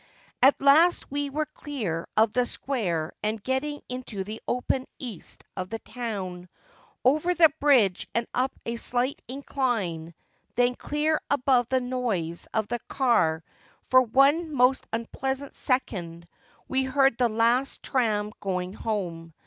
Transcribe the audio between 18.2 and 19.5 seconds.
going home.